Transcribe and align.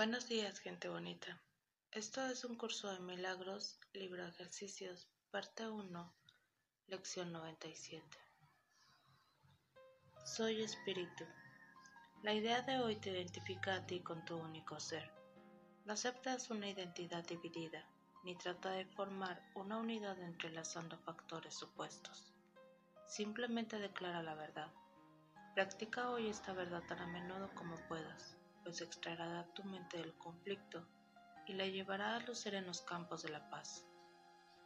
Buenos 0.00 0.28
días, 0.28 0.58
gente 0.60 0.88
bonita. 0.88 1.38
Esto 1.92 2.24
es 2.24 2.46
un 2.46 2.56
curso 2.56 2.90
de 2.90 3.00
milagros, 3.00 3.78
libro 3.92 4.22
de 4.22 4.30
ejercicios, 4.30 5.10
parte 5.30 5.68
1, 5.68 6.14
lección 6.86 7.30
97. 7.32 8.02
Soy 10.24 10.62
espíritu. 10.62 11.24
La 12.22 12.32
idea 12.32 12.62
de 12.62 12.78
hoy 12.78 12.96
te 12.96 13.10
identifica 13.10 13.74
a 13.74 13.86
ti 13.86 14.00
con 14.00 14.24
tu 14.24 14.38
único 14.38 14.80
ser. 14.80 15.12
No 15.84 15.92
aceptas 15.92 16.48
una 16.48 16.70
identidad 16.70 17.22
dividida, 17.26 17.86
ni 18.24 18.34
trata 18.36 18.70
de 18.70 18.86
formar 18.86 19.42
una 19.54 19.76
unidad 19.76 20.18
entrelazando 20.18 20.96
factores 20.96 21.62
opuestos. 21.62 22.32
Simplemente 23.06 23.78
declara 23.78 24.22
la 24.22 24.34
verdad. 24.34 24.72
Practica 25.54 26.08
hoy 26.08 26.30
esta 26.30 26.54
verdad 26.54 26.84
tan 26.88 27.00
a 27.00 27.06
menudo 27.06 27.50
como 27.54 27.76
puedas 27.86 28.39
pues 28.62 28.80
extraerá 28.80 29.46
tu 29.54 29.64
mente 29.64 29.98
del 29.98 30.14
conflicto 30.14 30.86
y 31.46 31.54
la 31.54 31.66
llevará 31.66 32.16
a 32.16 32.20
los 32.20 32.38
serenos 32.38 32.82
campos 32.82 33.22
de 33.22 33.30
la 33.30 33.48
paz. 33.50 33.84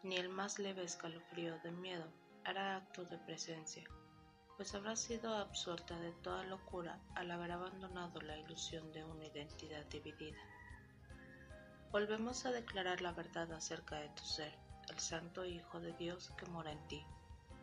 Ni 0.03 0.17
el 0.17 0.29
más 0.29 0.59
leve 0.59 0.85
escalofrío 0.85 1.59
de 1.61 1.73
miedo 1.73 2.13
hará 2.45 2.77
acto 2.77 3.05
de 3.05 3.19
presencia, 3.19 3.85
pues 4.57 4.75
habrá 4.75 4.97
sido 4.97 5.35
absuelta 5.35 5.99
de 5.99 6.13
toda 6.23 6.45
locura 6.45 7.01
al 7.15 7.31
haber 7.31 7.53
abandonado 7.53 8.21
la 8.21 8.37
ilusión 8.37 8.93
de 8.93 9.05
una 9.05 9.27
identidad 9.27 9.85
dividida. 9.87 10.39
Volvemos 11.91 12.45
a 12.45 12.53
declarar 12.53 13.01
la 13.01 13.13
verdad 13.13 13.51
acerca 13.53 13.97
de 13.97 14.09
tu 14.11 14.25
ser, 14.25 14.59
el 14.91 14.99
Santo 14.99 15.45
Hijo 15.45 15.81
de 15.81 15.93
Dios 15.95 16.33
que 16.37 16.47
mora 16.47 16.73
en 16.73 16.87
ti, 16.89 17.07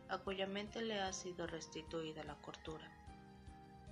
a 0.09 0.17
cuya 0.17 0.47
mente 0.47 0.81
le 0.81 0.99
ha 0.99 1.13
sido 1.13 1.45
restituida 1.45 2.23
la 2.23 2.35
cordura 2.41 3.00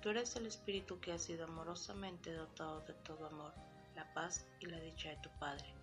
Tú 0.00 0.08
eres 0.08 0.34
el 0.36 0.46
Espíritu 0.46 0.98
que 0.98 1.12
ha 1.12 1.18
sido 1.18 1.44
amorosamente 1.44 2.32
dotado 2.32 2.80
de 2.86 2.94
todo 2.94 3.26
amor, 3.26 3.52
la 3.94 4.10
paz 4.14 4.46
y 4.58 4.64
la 4.64 4.80
dicha 4.80 5.10
de 5.10 5.18
tu 5.18 5.28
Padre. 5.38 5.74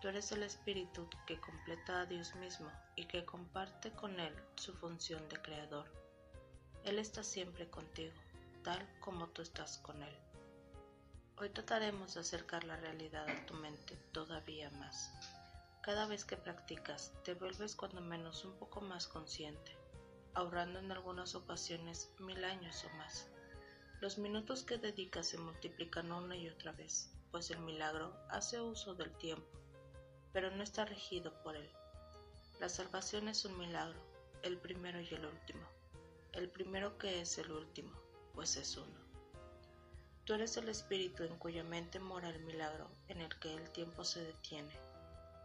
Tú 0.00 0.06
eres 0.06 0.30
el 0.30 0.44
Espíritu 0.44 1.10
que 1.26 1.40
completa 1.40 2.02
a 2.02 2.06
Dios 2.06 2.36
mismo 2.36 2.70
y 2.94 3.06
que 3.06 3.24
comparte 3.24 3.90
con 3.90 4.20
Él 4.20 4.32
su 4.54 4.74
función 4.74 5.28
de 5.28 5.42
Creador. 5.42 5.92
Él 6.84 7.00
está 7.00 7.24
siempre 7.24 7.68
contigo, 7.68 8.14
tal 8.62 8.88
como 9.00 9.26
tú 9.30 9.42
estás 9.42 9.78
con 9.78 10.00
Él. 10.00 10.16
Hoy 11.36 11.50
trataremos 11.50 12.14
de 12.14 12.20
acercar 12.20 12.62
la 12.62 12.76
realidad 12.76 13.28
a 13.28 13.44
tu 13.46 13.54
mente 13.54 13.96
todavía 14.12 14.70
más. 14.70 15.12
Cada 15.82 16.06
vez 16.06 16.24
que 16.24 16.36
practicas, 16.36 17.12
te 17.24 17.34
vuelves 17.34 17.74
cuando 17.74 18.00
menos 18.00 18.44
un 18.44 18.56
poco 18.56 18.80
más 18.80 19.08
consciente 19.08 19.76
ahorrando 20.34 20.78
en 20.78 20.92
algunas 20.92 21.34
ocasiones 21.34 22.10
mil 22.18 22.44
años 22.44 22.84
o 22.84 22.96
más. 22.96 23.28
Los 24.00 24.18
minutos 24.18 24.62
que 24.62 24.78
dedicas 24.78 25.26
se 25.28 25.38
multiplican 25.38 26.12
una 26.12 26.36
y 26.36 26.48
otra 26.48 26.72
vez, 26.72 27.10
pues 27.30 27.50
el 27.50 27.58
milagro 27.60 28.14
hace 28.30 28.60
uso 28.60 28.94
del 28.94 29.12
tiempo, 29.18 29.58
pero 30.32 30.50
no 30.50 30.62
está 30.62 30.84
regido 30.84 31.42
por 31.42 31.56
él. 31.56 31.68
La 32.60 32.68
salvación 32.68 33.28
es 33.28 33.44
un 33.44 33.58
milagro, 33.58 33.98
el 34.42 34.58
primero 34.58 35.00
y 35.00 35.08
el 35.14 35.24
último. 35.24 35.66
El 36.32 36.48
primero 36.48 36.96
que 36.98 37.20
es 37.20 37.38
el 37.38 37.50
último, 37.50 37.92
pues 38.34 38.56
es 38.56 38.76
uno. 38.76 38.98
Tú 40.24 40.34
eres 40.34 40.56
el 40.58 40.68
espíritu 40.68 41.24
en 41.24 41.36
cuya 41.38 41.64
mente 41.64 41.98
mora 41.98 42.28
el 42.28 42.40
milagro, 42.44 42.90
en 43.08 43.20
el 43.20 43.36
que 43.38 43.54
el 43.54 43.70
tiempo 43.70 44.04
se 44.04 44.22
detiene. 44.22 44.78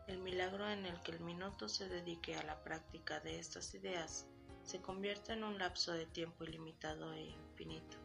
El 0.08 0.18
milagro 0.20 0.70
en 0.70 0.86
el 0.86 1.02
que 1.02 1.14
el 1.14 1.22
minuto 1.22 1.70
se 1.70 1.88
dedique 1.88 2.36
a 2.36 2.44
la 2.44 2.62
práctica 2.64 3.20
de 3.22 3.40
estas 3.40 3.74
ideas 3.74 4.28
se 4.64 4.82
convierte 4.82 5.34
en 5.34 5.44
un 5.44 5.60
lapso 5.60 5.92
de 5.92 6.06
tiempo 6.06 6.44
ilimitado 6.44 7.14
e 7.14 7.22
infinito. 7.22 7.98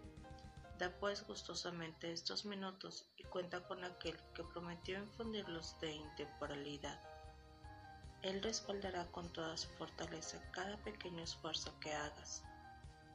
Da 0.78 0.90
pues 1.00 1.26
gustosamente 1.26 2.12
estos 2.12 2.44
minutos 2.44 3.08
y 3.16 3.24
cuenta 3.24 3.66
con 3.66 3.84
aquel 3.84 4.16
que 4.34 4.44
prometió 4.44 4.98
infundirlos 4.98 5.78
de 5.80 5.92
intemporalidad. 5.92 7.00
Él 8.22 8.42
respaldará 8.42 9.06
con 9.12 9.32
toda 9.32 9.56
su 9.56 9.68
fortaleza 9.70 10.42
cada 10.52 10.76
pequeño 10.78 11.22
esfuerzo 11.22 11.72
que 11.80 11.92
hagas. 11.92 12.42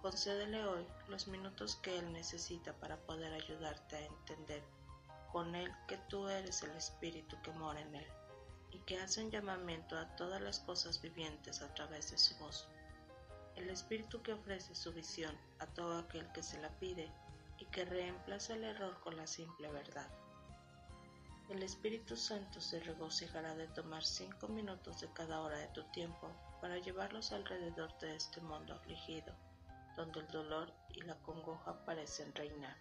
Concédele 0.02 0.66
hoy 0.66 0.86
los 1.08 1.28
minutos 1.28 1.76
que 1.78 1.98
Él 1.98 2.12
necesita 2.12 2.74
para 2.74 2.98
poder 2.98 3.34
ayudarte 3.34 3.98
a 3.98 4.06
entender 4.06 4.64
con 5.32 5.56
Él 5.56 5.72
que 5.88 5.98
tú 6.09 6.28
eres 6.28 6.64
el 6.64 6.72
Espíritu 6.72 7.42
que 7.42 7.52
mora 7.52 7.82
en 7.82 7.96
Él 7.96 8.08
y 8.72 8.80
que 8.80 9.00
hace 9.00 9.24
un 9.24 9.32
llamamiento 9.32 9.98
a 9.98 10.16
todas 10.16 10.42
las 10.42 10.59
cosas 10.59 11.02
vivientes 11.02 11.62
a 11.62 11.74
través 11.74 12.12
de 12.12 12.18
su 12.18 12.36
voz 12.38 12.68
el 13.56 13.69
espíritu 13.69 14.22
que 14.22 14.34
ofrece 14.34 14.74
su 14.75 14.91
visión 14.94 15.38
a 15.59 15.68
todo 15.68 16.00
aquel 16.00 16.31
que 16.31 16.44
se 16.44 16.59
la 16.59 16.69
pide 16.80 17.12
y 17.59 17.66
que 17.66 17.86
reemplaza 17.86 18.56
el 18.56 18.64
error 18.64 19.00
con 19.02 19.16
la 19.16 19.28
simple 19.28 19.72
verdad. 19.72 20.09
El 21.50 21.62
Espíritu 21.62 22.16
Santo 22.16 22.62
se 22.62 22.80
regocijará 22.80 23.53
de 23.56 23.68
tomar 23.68 24.03
cinco 24.03 24.47
minutos 24.47 25.02
de 25.02 25.12
cada 25.14 25.41
hora 25.41 25.58
de 25.58 25.68
tu 25.68 25.84
tiempo 25.91 26.31
para 26.62 26.80
llevarlos 26.80 27.31
alrededor 27.31 27.96
de 28.00 28.16
este 28.16 28.41
mundo 28.41 28.74
afligido, 28.74 29.36
donde 29.96 30.22
el 30.22 30.28
dolor 30.30 30.74
y 30.90 31.02
la 31.02 31.16
congoja 31.22 31.85
parecen 31.85 32.34
reinar. 32.34 32.78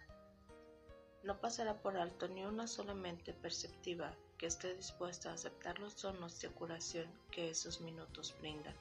No 1.23 1.39
pasará 1.39 1.81
por 1.81 1.97
alto 1.97 2.27
ni 2.27 2.45
una 2.45 2.67
solamente 2.67 3.33
perceptiva 3.33 4.15
que 4.37 4.47
esté 4.47 4.73
dispuesta 4.75 5.29
a 5.29 5.33
aceptar 5.33 5.77
los 5.79 6.01
donos 6.01 6.39
de 6.41 6.49
curación 6.49 7.07
que 7.31 7.49
esos 7.49 7.79
minutos 7.81 8.33
brindan 8.39 8.75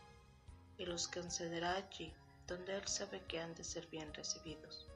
y 0.79 0.87
los 0.87 1.09
concederá 1.09 1.77
allí 1.77 2.13
donde 2.47 2.77
Él 2.77 2.87
sabe 2.87 3.23
que 3.27 3.41
han 3.41 3.55
de 3.55 3.65
ser 3.65 3.87
bien 3.89 4.13
recibidos. 4.15 4.89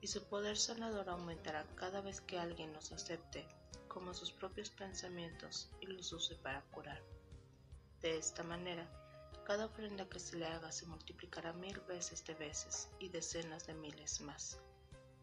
Y 0.00 0.06
su 0.06 0.24
poder 0.24 0.56
sanador 0.56 1.08
aumentará 1.08 1.66
cada 1.74 2.00
vez 2.00 2.20
que 2.20 2.38
alguien 2.38 2.72
los 2.72 2.92
acepte 2.92 3.46
como 3.88 4.14
sus 4.14 4.30
propios 4.30 4.70
pensamientos 4.70 5.70
y 5.80 5.86
los 5.86 6.12
use 6.12 6.36
para 6.36 6.62
curar. 6.70 7.02
De 8.00 8.18
esta 8.18 8.42
manera, 8.42 8.86
cada 9.44 9.66
ofrenda 9.66 10.08
que 10.08 10.20
se 10.20 10.36
le 10.36 10.46
haga 10.46 10.70
se 10.70 10.86
multiplicará 10.86 11.52
mil 11.54 11.80
veces 11.82 12.24
de 12.24 12.34
veces 12.34 12.88
y 12.98 13.08
decenas 13.08 13.66
de 13.66 13.74
miles 13.74 14.20
más. 14.20 14.60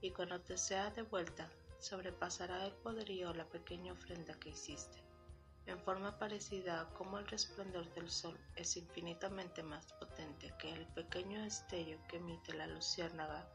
Y 0.01 0.11
cuando 0.11 0.41
te 0.41 0.57
sea 0.57 0.89
devuelta, 0.91 1.49
sobrepasará 1.79 2.65
el 2.65 2.73
poderío 2.73 3.33
la 3.33 3.45
pequeña 3.45 3.93
ofrenda 3.93 4.33
que 4.39 4.49
hiciste 4.49 5.03
en 5.65 5.79
forma 5.79 6.17
parecida 6.19 6.81
a 6.81 6.89
cómo 6.93 7.19
el 7.19 7.27
resplandor 7.27 7.91
del 7.93 8.09
sol 8.09 8.37
es 8.55 8.75
infinitamente 8.75 9.63
más 9.63 9.93
potente 9.93 10.53
que 10.59 10.73
el 10.73 10.85
pequeño 10.87 11.41
destello 11.41 11.97
que 12.07 12.17
emite 12.17 12.53
la 12.53 12.67
luciérnaga 12.67 13.47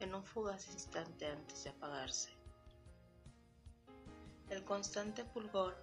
en 0.00 0.14
un 0.14 0.24
fugaz 0.24 0.68
instante 0.68 1.26
antes 1.26 1.64
de 1.64 1.70
apagarse. 1.70 2.30
El 4.48 4.64
constante 4.64 5.24
fulgor 5.24 5.76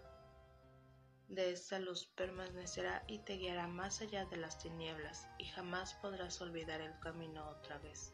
de 1.29 1.51
esta 1.51 1.79
luz 1.79 2.05
permanecerá 2.15 3.03
y 3.07 3.19
te 3.19 3.37
guiará 3.37 3.67
más 3.67 4.01
allá 4.01 4.25
de 4.25 4.37
las 4.37 4.57
tinieblas 4.59 5.27
y 5.37 5.45
jamás 5.45 5.93
podrás 5.95 6.41
olvidar 6.41 6.81
el 6.81 6.97
camino 6.99 7.47
otra 7.49 7.77
vez. 7.79 8.13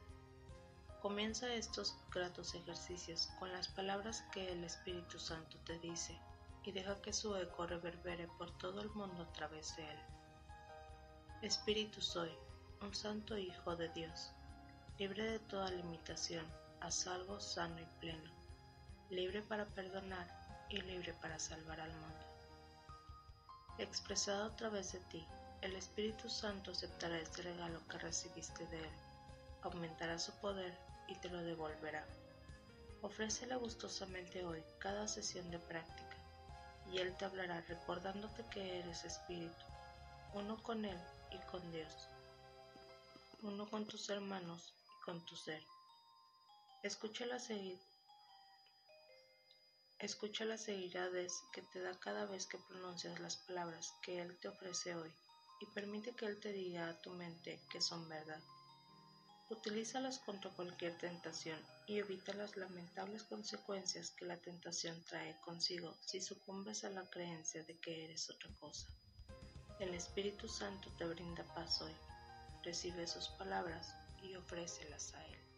Comienza 1.02 1.54
estos 1.54 1.96
gratos 2.12 2.56
ejercicios 2.56 3.30
con 3.40 3.52
las 3.52 3.68
palabras 3.68 4.24
que 4.32 4.52
el 4.52 4.64
Espíritu 4.64 5.20
Santo 5.20 5.58
te 5.66 5.78
dice 5.80 6.20
y 6.66 6.72
deja 6.72 7.02
que 7.02 7.12
su 7.12 7.36
eco 7.36 7.68
reverbere 7.68 8.28
por 8.38 8.58
todo 8.58 8.82
el 8.82 8.90
mundo 8.92 9.24
a 9.24 9.34
través 9.34 9.76
de 9.76 9.84
él. 9.84 10.00
Espíritu 11.42 12.02
soy, 12.02 12.32
un 12.82 12.96
santo 12.96 13.38
Hijo 13.38 13.76
de 13.76 13.90
Dios, 13.90 14.32
libre 14.98 15.24
de 15.24 15.40
toda 15.40 15.70
limitación, 15.72 16.46
a 16.80 16.90
salvo, 16.90 17.40
sano 17.40 17.80
y 17.80 17.86
pleno, 18.00 18.32
libre 19.10 19.42
para 19.42 19.66
perdonar 19.66 20.28
y 20.70 20.82
libre 20.82 21.14
para 21.22 21.38
salvar 21.38 21.82
al 21.82 21.92
mundo. 21.92 22.26
Expresado 23.78 24.46
a 24.46 24.56
través 24.56 24.94
de 24.94 25.00
ti, 25.00 25.26
el 25.62 25.76
Espíritu 25.76 26.30
Santo 26.30 26.72
aceptará 26.72 27.20
este 27.20 27.42
regalo 27.42 27.80
que 27.88 27.98
recibiste 27.98 28.66
de 28.68 28.80
Él, 28.80 28.92
aumentará 29.64 30.20
su 30.20 30.32
poder 30.34 30.78
y 31.08 31.16
te 31.16 31.30
lo 31.30 31.42
devolverá. 31.42 32.06
Ofrécele 33.02 33.56
gustosamente 33.56 34.46
hoy 34.46 34.64
cada 34.80 35.08
sesión 35.08 35.50
de 35.52 35.60
práctica 35.60 36.13
y 36.92 36.98
Él 36.98 37.16
te 37.18 37.26
hablará 37.26 37.62
recordándote 37.62 38.46
que 38.52 38.80
eres 38.80 39.04
espíritu, 39.04 39.66
uno 40.34 40.62
con 40.62 40.86
Él 40.86 41.00
y 41.32 41.38
con 41.52 41.72
Dios, 41.72 42.10
uno 43.42 43.70
con 43.70 43.86
tus 43.86 44.10
hermanos 44.10 44.74
y 44.86 45.06
con 45.06 45.24
tu 45.26 45.36
ser. 45.36 45.64
Escucha 46.84 47.26
la 47.26 47.40
Escucha 50.00 50.44
las 50.44 50.64
seguidades 50.64 51.44
que 51.54 51.62
te 51.62 51.80
da 51.80 51.98
cada 51.98 52.26
vez 52.26 52.46
que 52.46 52.58
pronuncias 52.58 53.20
las 53.22 53.38
palabras 53.38 53.94
que 54.02 54.22
Él 54.22 54.38
te 54.40 54.50
ofrece 54.50 54.96
hoy 54.96 55.10
y 55.62 55.66
permite 55.68 56.14
que 56.14 56.26
Él 56.26 56.42
te 56.42 56.52
diga 56.52 56.90
a 56.90 57.02
tu 57.02 57.12
mente 57.12 57.62
que 57.70 57.80
son 57.80 58.10
verdad. 58.10 58.42
Utilízalas 59.54 60.18
contra 60.18 60.50
cualquier 60.50 60.98
tentación 60.98 61.60
y 61.86 62.00
evita 62.00 62.34
las 62.34 62.58
lamentables 62.58 63.22
consecuencias 63.22 64.10
que 64.10 64.26
la 64.26 64.36
tentación 64.38 65.00
trae 65.08 65.40
consigo 65.42 65.96
si 66.02 66.22
sucumbes 66.22 66.84
a 66.84 66.90
la 66.90 67.08
creencia 67.08 67.64
de 67.64 67.78
que 67.78 68.06
eres 68.06 68.32
otra 68.32 68.50
cosa. 68.60 68.88
El 69.80 69.94
Espíritu 69.94 70.50
Santo 70.50 70.90
te 70.98 71.06
brinda 71.06 71.44
paz 71.54 71.84
hoy. 71.84 71.94
Recibe 72.64 73.06
sus 73.06 73.28
palabras 73.28 73.94
y 74.24 74.34
ofrécelas 74.34 75.14
a 75.14 75.24
Él. 75.28 75.53